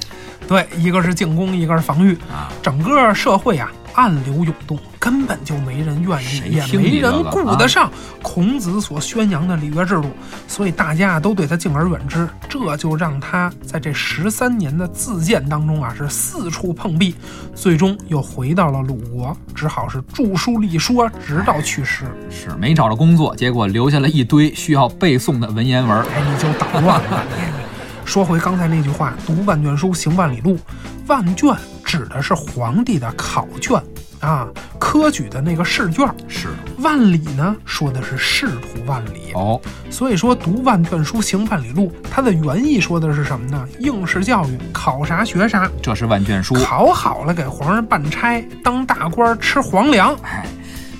[0.46, 2.50] 对，一个是进攻，一个是防御啊。
[2.62, 7.90] 整个社会啊，暗流涌动，根本就没人愿意，也没人顾得上
[8.22, 10.08] 孔子所宣扬的礼乐制度，
[10.46, 17.12] 所以大家都对他敬而远之，这就让他在这十三年的自荐当中啊，是四处碰壁，
[17.56, 22.04] 最终又回到了鲁国，只好是著书立说，直到去世。
[22.30, 25.98] 是没找着工作，结果留下了一堆需要背诵的文言文。
[26.14, 27.24] 哎，你就捣乱了。
[28.06, 30.56] 说回刚才那句话，“读万卷书，行万里路”，
[31.08, 31.52] 万卷
[31.88, 33.82] 指的是皇帝的考卷
[34.20, 34.46] 啊，
[34.78, 36.06] 科举的那个试卷。
[36.28, 36.48] 是
[36.80, 39.32] 万里呢，说的是仕途万里。
[39.32, 43.66] 哦，所以说，读万卷书，行万里路，它的原意说的是什么呢？
[43.78, 46.52] 应试教育，考啥学啥，这是万卷书。
[46.56, 50.14] 考好了给皇上办差，当大官吃皇粮。
[50.24, 50.46] 哎，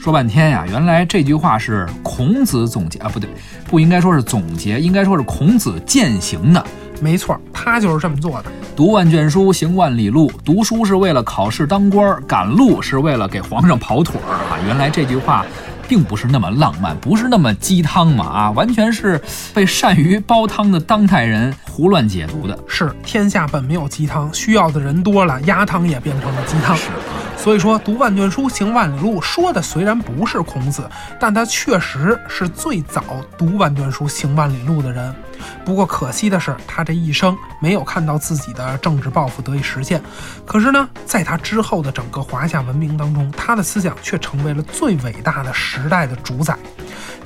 [0.01, 3.29] 说半天呀，原来这句话是孔子总结啊，不对，
[3.66, 6.64] 不应该说是总结，应该说是孔子践行的。
[7.01, 8.51] 没错，他就是这么做的。
[8.75, 10.31] 读万卷书，行万里路。
[10.45, 14.59] 读书是为了考试当官儿，赶路是为了给皇上跑腿儿啊！
[14.67, 15.45] 原来这句话
[15.89, 19.21] 并不是那么浪漫，不是那么鸡汤嘛啊，完全是
[19.53, 22.59] 被善于煲汤的当代人胡乱解读的。
[22.69, 26.77] 是天下本没有鸡汤，需要的人多了，鸭汤也变成了鸡汤。
[26.77, 26.89] 是
[27.37, 30.89] 所以说，读万卷书，行万里路，说的虽然不是孔子，
[31.21, 33.03] 但他确实是最早
[33.37, 35.15] 读万卷书、行万里路的人。
[35.64, 40.03] 不过可惜的是，他这一生没有看到自己的政治抱负得以实现。
[40.44, 46.57] 可是呢，在他之后的整个华夏文明当中，他的思想却成为了最伟大的时代的主宰。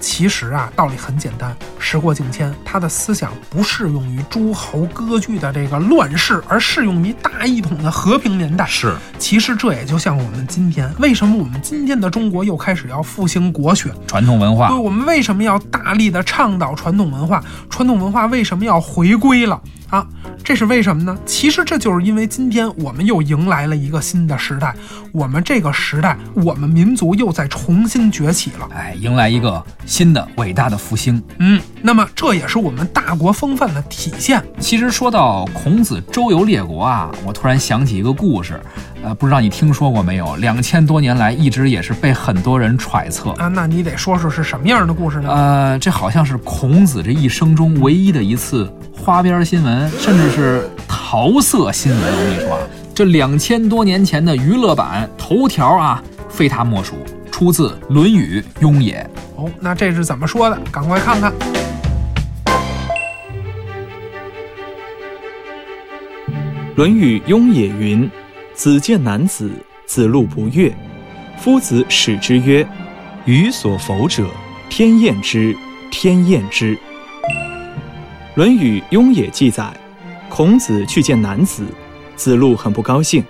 [0.01, 8.67] 其实啊，道理很简单，时过境迁，他的思想不适用于诸侯割据的这个乱世，而适用于大一统的和平年代。
[8.67, 13.93] 是，其实这也就像我们今天，为什么我们今天的中国又开始要复兴国学？
[14.09, 17.41] 传统文化对，我们为什么要大力的倡导传统文化？
[17.71, 20.07] 传统文化为什么要回归了啊？
[20.45, 21.17] 这是为什么呢？
[21.25, 24.75] 其实这就是因为今天我们又迎来了一个新的时代，
[25.13, 28.69] 我们这个时代，我们民族又在重新崛起了。
[28.75, 31.23] 哎，迎来一个新的伟大的复兴。
[31.39, 34.43] 嗯，那么这也是我们大国风范的体现。
[34.59, 38.61] 其实说到孔子周游列国啊，我突然想起一个故事，
[39.05, 40.37] 呃，不知道你听说过没有？
[40.37, 43.31] 两千多年来一直也是被很多人揣测。
[43.33, 45.29] 啊，那你得说说是什么样的故事呢？
[45.29, 52.01] 呃，这好像是孔子这一生中唯一的一次花边新闻，甚至是桃色新闻。
[52.01, 52.61] 我跟你说啊，
[52.95, 56.95] 这两千多年前的娱乐版头条啊，非他莫属，
[57.33, 59.05] 出自《论语·雍也》。
[59.43, 60.57] 哦，那这是怎么说的？
[60.71, 61.33] 赶快看看。
[66.77, 68.11] 《论语·雍也》云
[68.55, 69.51] ：“子见男子，
[69.87, 70.73] 子路不悦。
[71.39, 72.67] 夫子使之曰
[73.25, 74.27] ：‘予所否者，
[74.69, 75.57] 天厌之，
[75.91, 76.77] 天厌之。’”
[78.35, 79.73] 《论语·雍也》记载，
[80.29, 81.65] 孔子去见男子，
[82.15, 83.25] 子路很不高兴。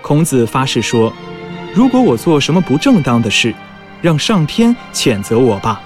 [0.00, 1.12] 孔子发誓说
[1.74, 3.54] ：“如果我做什么不正当的事，
[4.00, 5.82] 让上天谴责我吧。”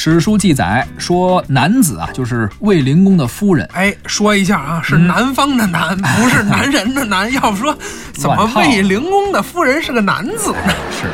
[0.00, 3.68] 史书记载说，男子啊，就是卫灵公的夫人。
[3.72, 7.30] 哎，说一下啊，是嗯南方的男， 不是男人的男。
[7.34, 7.76] 要不说，
[8.14, 10.72] 怎么卫灵公的夫人是个男子呢？
[10.92, 11.08] 是，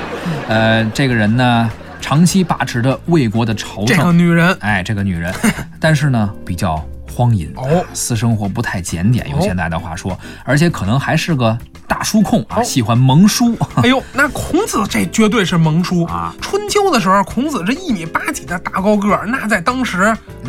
[0.49, 4.13] 呃，这个人呢，长期把持着魏国的朝政这个。
[4.13, 5.35] 女人，哎，这个女人，
[5.81, 6.77] 但是呢，比较
[7.15, 7.85] 荒淫哦。
[7.95, 12.65] 私生活不太检点，用现在的话说，而且可能还是个大书控啊，哦。
[12.65, 13.57] 喜欢蒙书。
[13.83, 16.05] 哎呦，那孔子这绝对是萌叔。
[16.05, 16.35] 啊。
[16.41, 20.03] 春秋的时候，孔子这一米八几的大高个儿，那在当时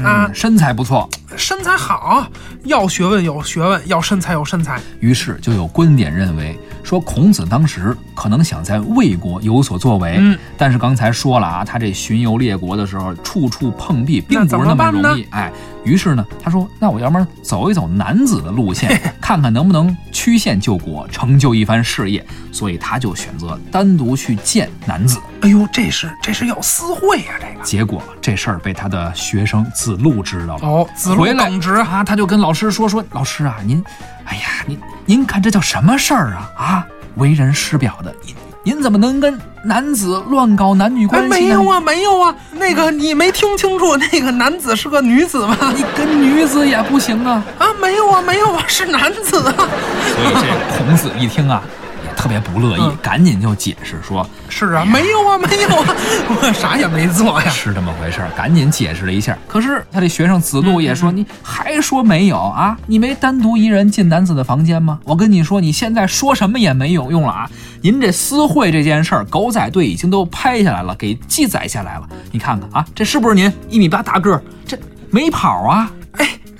[0.04, 2.28] 啊，嗯身材不错，身材好，
[2.64, 4.80] 要学问有学问，要身材有身材。
[5.00, 10.38] 于是就有观点认为说，孔子当时可能想在魏国有所作为，嗯。
[10.58, 15.28] 但是刚才说了啊，他这巡游列国的时候，处处碰壁，并不是那么容易。
[15.32, 15.52] 哎，
[15.86, 22.26] 于是呢，他说，那我要不然走一走男子的路线， 看看能不能曲线救国，成就一番事业。
[22.52, 25.20] 所以他就选择单独去见男子。
[25.42, 27.64] 哎呦，这是这是要私会呀、这个。
[27.64, 30.68] 结果这事儿被他的学生子路知道了。
[30.68, 33.84] 哦，子路耿直，啊，他就跟老师说说，老师啊，您，
[34.24, 36.52] 哎呀，您您看这叫什么事儿啊？
[36.58, 38.34] 啊，为人师表的，您
[38.66, 41.30] 您怎么能跟男子乱搞男女哎，关系呢？
[41.30, 45.56] 没有啊，没有啊，那个你没听清楚，那个男子是个女子吗？
[45.76, 47.44] 你跟女子也不行啊。
[47.60, 49.54] 啊，没有啊，没有啊，是男子啊。
[49.56, 51.85] 所以这孔子一听啊，也
[52.16, 55.96] 特别不乐意，嗯赶紧就解释说是啊，没有啊， 没有啊，
[56.30, 57.50] 我啥也没做呀。
[57.50, 59.38] 是这么回事儿，赶紧解释了一下。
[59.48, 62.78] 可是他这学生子路也嗯说，你还说没有啊？
[62.88, 65.00] 你没单独一人进男子的房间吗？
[65.04, 67.50] 我跟你说，你现在说什么也没有用了啊！
[67.82, 72.08] 您这私会这件事儿，狗仔队已经都拍下来了，给记载下来了。
[72.32, 74.42] 你看看啊，这是不是您一米八大个儿？
[74.66, 74.78] 这
[75.12, 75.92] 没跑啊？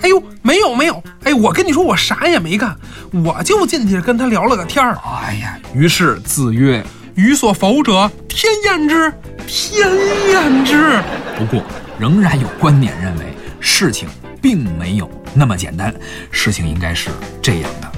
[0.02, 2.76] 哎，哎呦，没有没有，哎，我跟你说，我啥也没干，
[3.12, 4.98] 我就进去跟他聊了个天儿。
[5.24, 6.84] 哎呀，于是子曰
[7.16, 9.12] 予所否者，天厌之，
[9.48, 9.90] 天
[10.30, 11.02] 厌之。
[11.38, 11.64] 不过，
[11.98, 14.08] 仍然有观点认为，事情
[14.42, 15.94] 并没有那么简单，
[16.30, 17.10] 事情应该是
[17.42, 17.92] 这样的。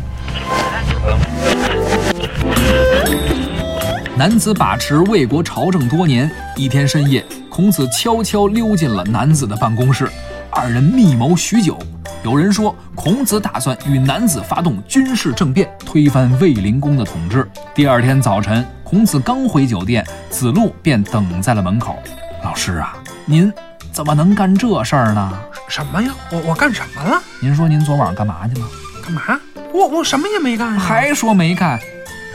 [4.16, 10.10] 男子把持魏国朝政多年，一天深夜，孔子悄悄溜进了男子的办公室，
[10.58, 11.78] 二人密谋许久。
[12.24, 17.48] 有人说，孔子打算与男子发动军事政变，推翻卫灵公的统治。
[17.76, 22.00] 第二天早晨，孔子刚回酒店，子路便等在了门口。
[22.44, 23.54] 老师啊，您
[23.92, 25.32] 怎么能干这事儿呢？
[25.68, 26.10] 什么呀？
[26.32, 27.22] 我我干什么了？
[27.40, 28.68] 您说您昨晚干嘛去了？
[29.04, 29.40] 干嘛？
[29.72, 30.80] 我我什么也没干呀。
[30.80, 31.80] 还说没干？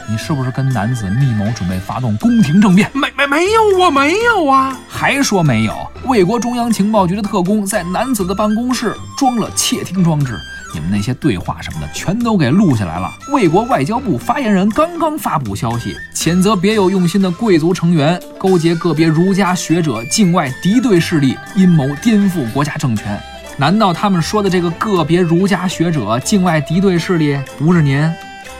[0.09, 2.91] 你是不是跟男子密谋准备发动宫廷政变？
[2.93, 4.77] 没没没有，我没有啊！
[4.89, 5.75] 还说没有？
[6.05, 10.39] 魏国中央情报局的特工在男子的办公室装了窃听装置，
[10.75, 13.11] 你们那些对话什么的全都给录下来了。
[13.31, 23.19] 魏国外交部发言人刚刚发布消息，谴责别有用心的贵族成员勾结个别儒家学者、境外敌对势力，阴谋颠覆国家政权。
[23.57, 28.11] 难道他们说的这个个别儒家学者、境外敌对势力不是您？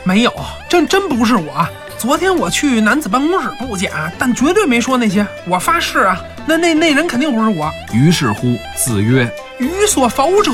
[0.05, 0.33] 没有，
[0.67, 1.65] 真真不是我。
[1.97, 5.25] 昨天我去男子办公室不假，但绝对没说那些。
[5.47, 7.71] 我发誓啊，那那那人肯定不是我。
[7.93, 10.51] 于是乎，子曰：“予所否者，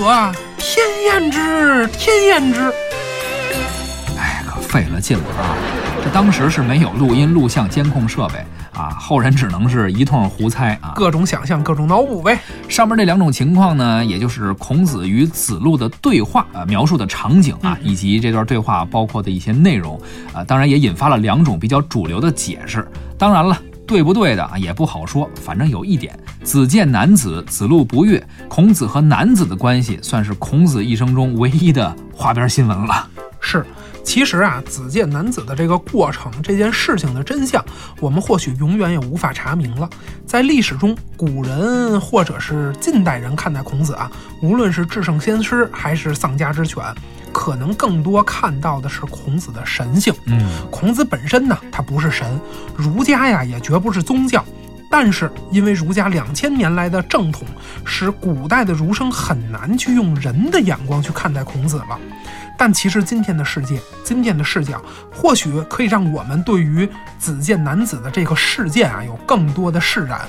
[0.60, 2.72] 天厌之，天厌之。”
[4.20, 5.58] 哎，可费了劲了啊！
[6.04, 8.46] 这当时是没有录音、录像、监控设备
[8.80, 12.40] 啊，后人只能是一通胡猜啊，各种想象，各种脑补呗。
[12.70, 20.00] 上面这两种情况呢，也就是孔子与子路的对话啊，描述的场景啊，以及这段对话包括的一些内容
[20.34, 22.88] 啊，当然也引发了两种比较主流的解释。
[23.18, 25.30] 当然了，对不对的啊，也不好说。
[25.36, 28.26] 反正有一点，子见男子，子路不悦。
[28.48, 33.06] 孔子和男子的关系，算是孔子一生中唯一的花边新闻了。
[33.42, 33.66] 是。
[34.10, 37.64] 其实啊，子见男子的这个过程，这件事情的真相，
[38.00, 39.88] 我们或许永远也无法查明了。
[40.26, 44.10] 在历史中，古人或者是近代人看待孔子啊，
[44.42, 46.84] 无论是至圣先师还是丧家之犬，
[47.32, 50.12] 可能更多看到的是孔子的神性。
[50.26, 50.42] 嗯，
[50.72, 52.42] 孔子本身呢，他不是神，
[52.76, 54.44] 儒家呀也绝不是宗教。
[54.90, 57.48] 但是因为儒家两千年来的正统，
[57.86, 61.98] 使古代的儒生很难去用人的眼光去看待孔子了。
[62.58, 64.82] 但其实今天的世界，今天的视角，
[65.14, 70.22] 或许可以让我们对于子建男子的这个事件啊，有更多的释然。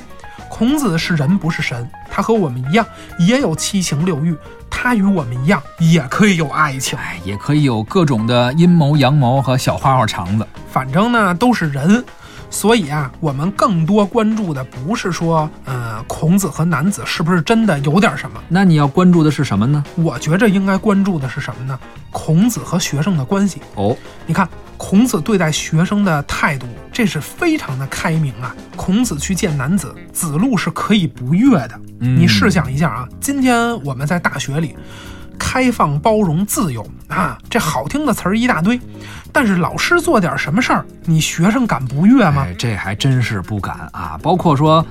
[0.48, 2.84] 孔子是人，不是神，他和我们一样，
[3.18, 4.36] 也有七情六欲，
[4.68, 12.04] 他与我们一样，也可以有爱情，哎，也可以有各种的阴谋阳谋和小花花肠子，反正呢，都是人。
[12.50, 18.42] 所以啊，我们更多关注的不是说，呃，孔子和男子是不是真的有点什么？
[18.48, 19.82] 那你要关注的是什么呢？
[19.94, 21.78] 我觉着应该关注的是什么呢？
[22.10, 23.62] 孔子和学生的关系。
[23.76, 28.54] 哦，你看孔子对待学生的态度，这是非常的开明啊。
[28.76, 31.80] 孔子去见男子，子路是可以不悦的。
[31.98, 34.76] 你试想一下啊，今天我们在大学里。
[35.42, 38.78] 开放、包容、自由啊，这好听的词儿一大堆，
[39.32, 42.46] 但是老师做点什么事儿，你学生敢不悦吗？
[42.58, 44.18] 这还真是不敢啊！
[44.22, 44.84] 包括说，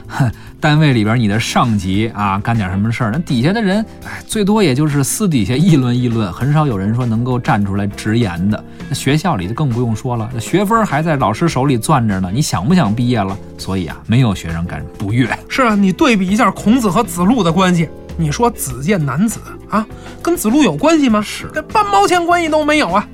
[0.60, 8.64] 单位里边你的上级啊，干点什么事儿，那底下的人，哎，最多也就是私底下议论议论，很少有人说能够站出来直言的。
[8.88, 13.38] 那学校里就更不用说了，那学分还在老师手里攥着呢，你想不想毕业了？
[13.58, 15.30] 所以啊，没有学生敢不悦。
[15.48, 17.90] 是啊，你对比一下孔子和子路的关系。
[18.18, 19.86] 你说子见男子啊，
[20.22, 21.22] 跟子路有关系吗？
[21.22, 23.08] 是，这半毛钱关系都没有啊，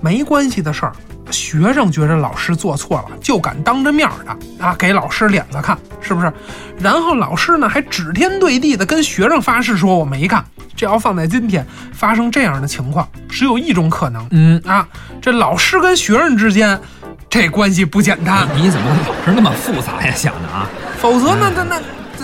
[0.00, 0.92] 没关系的事儿。
[1.30, 6.32] 学生觉着老师做错了，就敢当着面的啊给老师脸子看，是不是？
[6.78, 10.44] 然后老师呢还指天对地的跟学生发誓说我没干。
[10.74, 14.88] 这要放在今天发生这样的情况，只有一种可能，嗯啊，
[15.20, 16.80] 这老师跟学生之间
[17.28, 18.48] 这关系不简单。
[18.56, 20.12] 你怎么老是那么复杂呀？
[20.14, 20.66] 想的啊？
[20.98, 21.80] 否则那那那。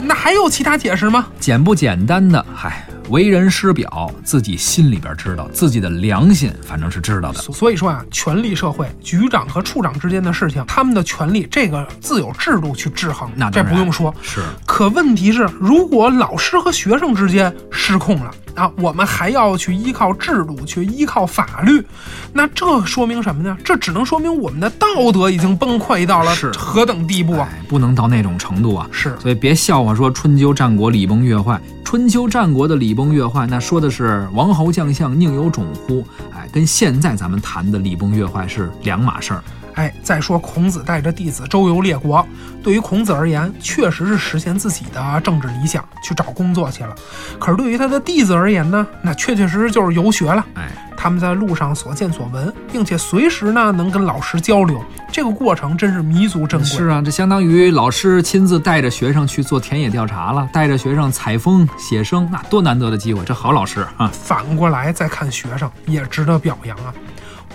[0.07, 1.27] 那还有其他解释吗？
[1.39, 7.41] 简不简单的，嗨，为人师表，自己心里边知道，自己的良心反正是知道的。
[7.41, 14.15] 所以说啊，权力社会，局长和处长之间的事情，他们的权力这个自有制度去制衡，那这不用说。
[14.23, 14.41] 是。
[14.67, 18.31] 可问题是，如果老师和学生之间失控了。
[18.55, 21.85] 啊，我们还要去依靠制度，去依靠法律，
[22.33, 23.59] 那这说明什么呢？
[23.65, 27.49] 这只能说明我们的道德已经崩溃到了何等地步啊！
[27.67, 28.89] 不能到那种程度啊！
[28.93, 31.61] 是，所以别笑话说春秋战国礼崩乐坏。
[31.85, 36.07] 春秋战国的礼崩乐坏，那说的是王侯将相宁有种乎？
[36.33, 39.43] 哎，跟现在咱们谈的礼崩乐坏是两码事儿。
[39.75, 42.27] 哎，再说孔子带着弟子周游列国，
[42.63, 46.95] 对于孔子而言，确实是实现自己的政治理想，去找工作去了。
[47.39, 50.45] 可是对于他的弟子而言呢，那确确实实就是游学了。
[50.55, 54.83] 哎，他们在路上所见所闻，并且随时呢能跟老师交流，
[55.13, 56.69] 这个过程真是弥足珍贵。
[56.69, 63.25] 是啊，这相当于老师亲自带着学生去做田野调查了，带着学生采风写生，那多难得的机会！
[63.25, 64.11] 这好老师啊！
[64.13, 66.95] 反过来再看学生，也值得表扬啊。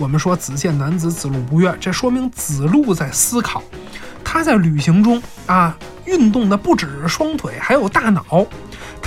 [0.00, 3.62] 我们说子见男子，子路不悦，这说明子路在思考。
[4.24, 5.76] 他在旅行中啊，
[6.06, 8.46] 运动的不只是双腿，还有大脑。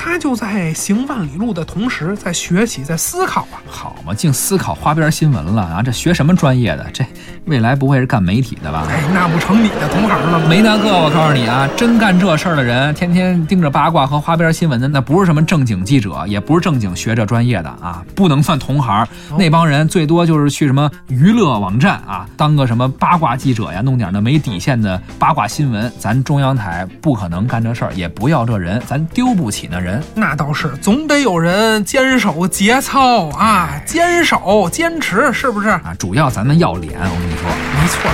[0.05, 3.63] 他就在行万里路的同时，在学习，在思考啊。
[3.65, 5.81] 好嘛，净思考花边新闻了啊！
[5.81, 6.85] 这学什么专业的？
[6.91, 7.05] 这
[7.45, 8.85] 未来不会是干媒体的吧？
[8.89, 10.45] 哎，那不成你的同行了吗？
[10.49, 19.07] 没那个，我告诉你啊，真干这事儿的人，天天盯着八卦和花边新闻的，那不是什么正经记者，也不是正经学这专业的啊，不能算同行。
[19.37, 25.89] 那帮人最多就是去什么娱乐网站啊，当个什么八卦记者呀，弄点那没底线的八卦新闻。
[25.97, 29.92] 咱中央台不可能干这事儿，也不要这人，咱丢不起那人。
[30.15, 35.95] 那倒是，总得有人坚守节操啊，坚守坚持，是不是啊？
[35.97, 37.49] 主要咱们要脸，我跟你说，
[37.81, 38.11] 没错。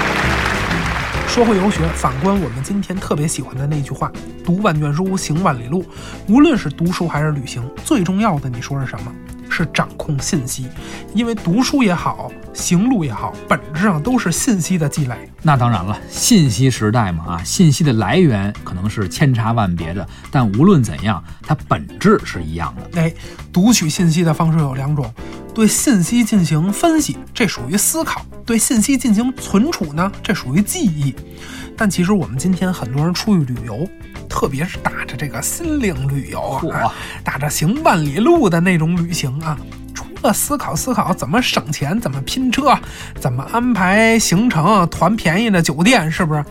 [1.28, 4.12] 说回游学，反观我们今天特别喜欢的那句话
[4.44, 5.86] ：“读万卷书，行万里路。”
[6.28, 9.14] 无论是读书还是旅行，最重要的，你说是什么？
[9.50, 10.68] 是掌控信息，
[11.14, 15.16] 因为读书也好，行路也好，本质上都是信息的积累。
[15.42, 23.02] 那当然了，信息时代嘛，啊，信息的来源可能是千差万别的，但无论怎样，它本质是一样的。
[23.02, 23.14] 哎，
[23.52, 25.12] 读取信息的方式有两种，
[25.54, 31.16] 对信息进行分析，这属于思考；对信息进行存储呢，这属于记忆。
[31.80, 33.90] 但其实我们今天很多人出去旅游。
[34.30, 36.40] 特别是打着这个心灵旅游
[36.72, 39.58] 啊，打着行万里路的那种旅行啊，
[39.94, 42.78] 除了思考思考怎么省钱、怎么拼车、
[43.16, 46.46] 怎么安排行程、团便宜的酒店，是不是？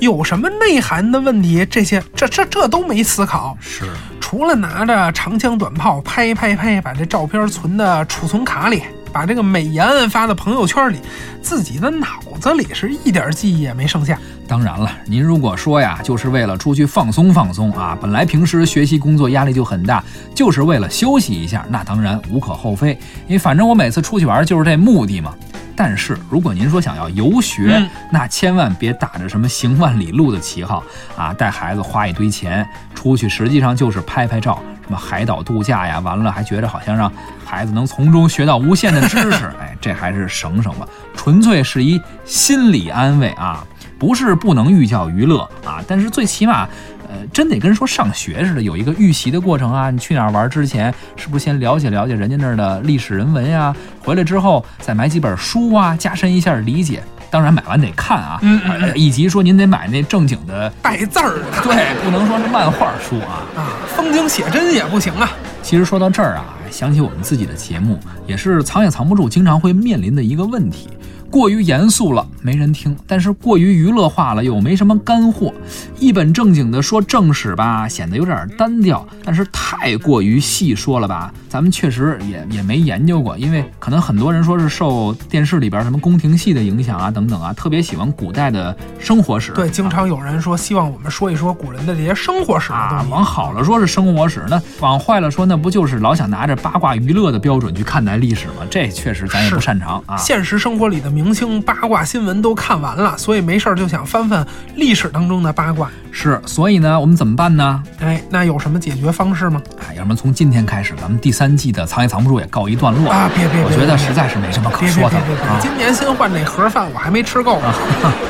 [0.00, 1.66] 有什么内涵的问题？
[1.66, 3.56] 这些这这这都没思考。
[3.60, 3.84] 是，
[4.20, 8.82] 除了拿着长枪短炮拍拍拍，把这照片存的储存卡里。
[9.12, 10.98] 把这个美颜发到朋友圈里，
[11.42, 12.06] 自己的脑
[12.40, 14.18] 子里是一点记忆也没剩下。
[14.46, 20.02] 当然了，您如果说呀，就是为了出去放松放松啊，本来平时学习工作压力就很大，
[20.34, 22.92] 就是为了休息一下，那当然无可厚非。
[23.26, 25.34] 因为反正我每次出去玩就是这目的嘛。
[25.80, 30.82] 但是如果您说想要游学，那千万别打着什么行万里路的旗号
[31.16, 34.60] 啊，带孩子花一堆钱出去，实际上就是拍拍照。
[34.82, 36.00] 什么海岛度假呀？
[36.00, 37.12] 完了还觉着好像让
[37.44, 43.64] 孩子能从中学到无限的知识， 哎，这还是省省吧，纯粹是一心理安慰啊，
[44.00, 46.66] 不是不能寓教于乐啊，但是最起码，
[47.08, 49.90] 呃，真得跟说上学似的，有一个预习的过程啊。
[49.90, 53.74] 你去哪儿玩之前，是不是先了解了解人家那儿的历史人文呀？
[54.00, 57.02] 回来之后再买几本书啊，加深一下理解。
[57.30, 58.58] 当然买完得看啊，嗯
[58.94, 65.30] 以及说您得买那正经的带字儿的， 对，不能说是漫画书啊，啊，风景写真也不行啊。
[65.62, 70.88] 其实说到这儿啊，想起我们自己的节目，也是藏也藏不住，经常会面临的一个问题。
[71.30, 75.52] 过于严肃了，没人听；但是过于娱乐化了，又没什么干货。
[75.98, 83.36] 一本正经的说正史吧，显得有点单调；但是太过于细说了吧，咱们确实也也没研究过。
[83.36, 89.52] 因为可能很多人说是受电视里边什么宫廷戏的影响啊，等等啊，特别喜欢古代的生活史。
[89.52, 93.04] 对，经常有人说希望我们说一说古人的这些生活史啊。
[93.10, 98.66] 往好了说是生活史，那往坏了说，那不就是老想拿着八卦娱乐的标准去看待历史吗？
[98.70, 100.16] 这确实咱也不擅长啊。
[100.16, 101.17] 现实生活里的。
[101.18, 104.46] 明星八卦新闻都看完了，所以没事儿就想翻翻
[104.76, 105.90] 历史当中的八卦。
[106.12, 107.82] 是，所以呢，我们怎么办呢？
[107.98, 109.60] 哎，那有什么解决方式吗？
[109.80, 113.28] 哎，要不然从今天开始，咱们第三季的藏也藏不住也告一段落啊！
[113.34, 115.16] 别别，我觉得实在是没什么可说的。
[115.60, 117.74] 今年新换这盒饭我还没吃够呢。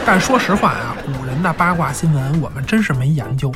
[0.06, 3.52] 但说实话啊，古人的八卦新闻我们真是没研究，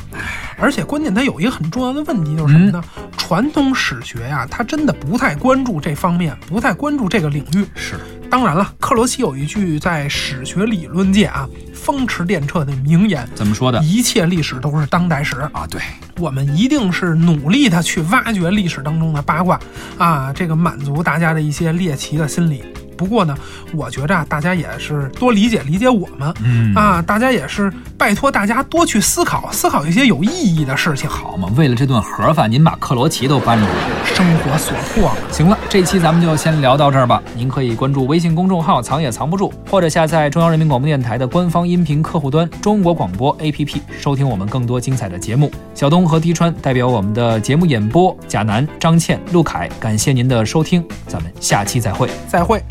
[0.59, 2.83] 而且关键它有一个很重要的问题就是什么呢？
[3.17, 7.65] 传统史学呀，它真的不太关注这方面，不太关注这个领域。
[7.73, 7.95] 是。
[8.33, 13.79] 当然了，克罗西有一句在史学理论界啊风驰电掣的名言，怎么说的？
[13.83, 15.67] 一切历史都是当代史啊！
[15.69, 15.79] 对，
[16.17, 19.59] 我们一定是努力的去挖掘历史当中的八卦
[19.99, 22.63] 啊，这个满足大家的一些猎奇的心理。
[22.97, 23.35] 不过呢，
[23.73, 31.49] 我觉着大家也是多理解理解我们，嗯啊，大家也是拜托大家多去思考思考一些有意义的事情，好嘛？
[31.55, 35.11] 为了这顿盒饭，您把克罗奇都搬出来，生活所迫。
[35.31, 37.21] 行了，这期咱们就先聊到这儿吧。
[37.35, 45.51] 您可以关注微信公众号“藏也藏不住”，或者下载中央人民广播电台的官方音频客户端“中国广播 APP”，收听我们更多精彩的节目。
[45.73, 52.63] 小东和滴川代表我们的节目演播，贾楠、张倩、陆凯，感谢您的收听，咱们下期再会，再会。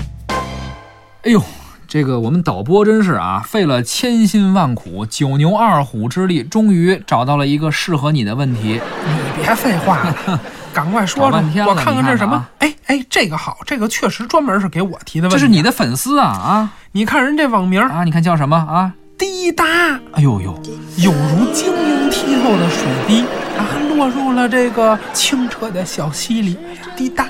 [1.25, 1.43] 哎呦。
[1.89, 8.81] 这个我们导播真是啊，费了千辛万苦，九牛二虎之力，终于找到了一个适合你的问题。
[9.07, 10.41] 你别废话了，
[10.73, 12.49] 赶快说说我看看这是什么。
[12.61, 15.35] 哎哎，这个好，这个确实专门是给我提的问题。
[15.35, 18.05] 这是你的，粉丝啊啊你看人这网名啊！
[18.05, 18.95] 你看叫什么啊？
[19.19, 19.67] 滴答，
[20.13, 20.59] 哎呦呦，
[20.97, 23.21] 有如晶莹剔透的水滴
[23.59, 26.57] 啊，落入了这个清澈的小溪里。
[26.97, 27.27] 滴答，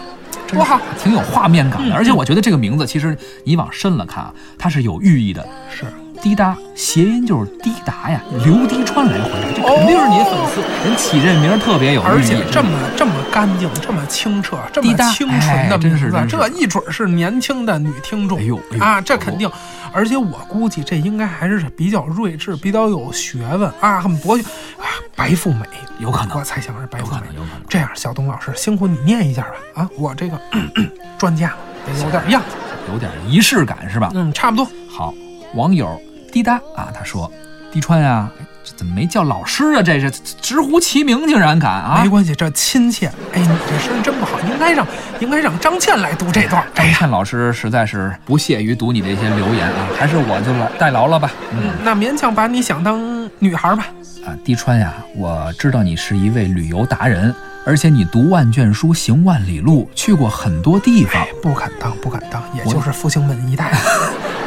[0.52, 0.80] 多好！
[1.02, 1.88] 挺有画面感的。
[1.88, 5.46] 嗯而且我觉得这个名字其实你往深了看啊，它是有寓意的。
[5.70, 5.84] 是
[6.22, 12.02] 滴答谐音就是滴答呀，刘滴川来回答，这肯定是你的粉丝，人起这名儿特别有。
[12.02, 18.38] 而且这么这么干净，这么清澈，这么清纯的哎真名字，是这一准是年轻的女听众。
[18.38, 19.50] 哎呦哎呦啊，这肯定。
[19.92, 24.42] 而且我估计这应该还是比较睿智、比较有学问啊，很博学
[24.78, 25.66] 啊，白富美，
[25.98, 27.62] 有可能我猜想是白富美有可能，。
[27.68, 30.40] 这样，小东老师辛苦你念一下吧啊，我这个
[31.18, 31.54] 专家
[31.86, 32.56] 得有点样子。
[32.92, 34.10] 有点仪式感是吧？
[34.14, 34.66] 嗯，差不多。
[34.88, 35.14] 好，
[35.54, 36.00] 网友
[36.32, 37.30] 滴答啊，他说
[37.70, 39.82] ：“滴川呀、哎这怎么没叫老师啊？
[39.82, 40.10] 这是
[40.40, 42.08] 直呼其名，竟然敢啊没！
[42.08, 43.08] 关系，这亲切。
[43.32, 44.86] 哎，你这声真不好，应该让
[45.20, 46.64] 应该让张倩来读这段。
[46.74, 51.30] 张倩老师实在是不屑于读你这些留言啊，还是我就来代劳了吧。
[51.52, 53.86] 嗯嗯，那勉强把你想当女孩吧。
[54.24, 57.34] 啊，滴川呀，我知道你是一位旅游达人，
[57.66, 61.26] 而且你读万卷书，行万里路，去过很多地方。
[61.42, 63.72] 不敢当，不敢当，也就是复兴门一带。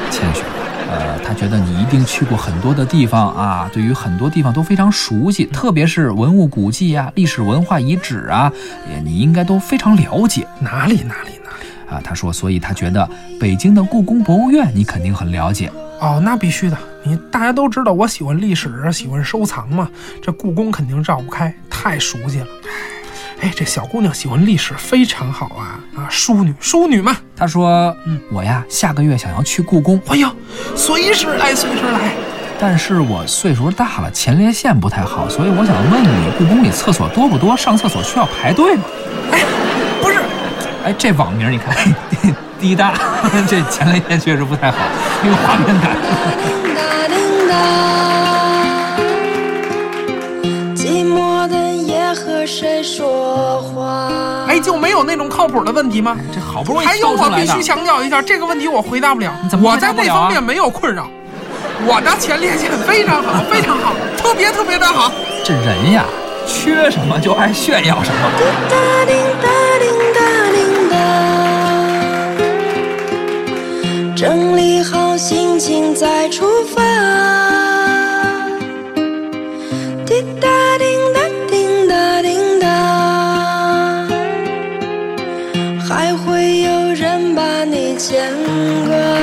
[0.10, 0.65] 谦虚了。
[0.98, 8.50] 呃，他觉得你一定去过很多的地方啊，对于很多地方都非常熟悉，特别是文物古迹啊、历史文化遗址啊，
[8.90, 11.94] 也你应该都非常了解哪里哪里哪里？
[11.94, 12.00] 啊。
[12.02, 15.70] 他说，所以他觉得北京的故宫博物院你肯定很了解。
[16.00, 16.78] 哦，那必须的。
[17.04, 19.90] 你大家都知道我喜欢历史，喜欢收藏嘛，
[20.22, 22.48] 这故宫肯定绕不开，太熟悉了。
[23.42, 27.16] 哎，这小姑娘喜欢历史非常好啊啊，淑女淑女嘛。
[27.36, 30.32] 她说，嗯，我呀下个月想要去故宫，哎呀，
[30.76, 32.12] 随时来随时来。
[32.58, 37.56] 但是我岁数大了，前列腺不太好，所以我想问你，故宫里厕所多不多？
[37.58, 38.84] 上厕所需要排队吗？
[40.02, 40.20] 不是，
[40.86, 41.76] 哎，这网名你看，
[42.60, 42.94] 滴答，
[43.48, 44.78] 这前列腺确实不太好，
[45.28, 46.65] 有画面感。
[52.86, 54.46] 说话？
[54.48, 56.16] 哎，就没有那种靠谱的问题吗？
[56.32, 59.58] 这好不容易还有，我必须强调一下，这个问题我回答不了怎。
[59.58, 61.08] 么我在回答不了啊那方面没有困扰，
[61.86, 65.12] 我的前列腺非常好，非常好，特别特别的好。
[65.44, 66.06] 这人呀，
[66.46, 68.22] 缺什么就爱炫耀什么。
[68.70, 68.76] 哒
[69.06, 70.20] 叮哒叮哒
[70.54, 70.58] 叮
[74.06, 77.55] 当，整理好心情再出发。
[87.98, 89.15] 见过。